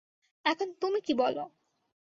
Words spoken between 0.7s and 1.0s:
তুমি